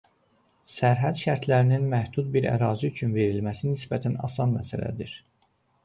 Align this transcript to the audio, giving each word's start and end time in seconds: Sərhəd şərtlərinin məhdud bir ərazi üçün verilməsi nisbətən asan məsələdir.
Sərhəd 0.77 1.19
şərtlərinin 1.23 1.85
məhdud 1.93 2.33
bir 2.37 2.49
ərazi 2.55 2.91
üçün 2.91 3.15
verilməsi 3.21 3.71
nisbətən 3.73 4.21
asan 4.31 4.59
məsələdir. 4.61 5.19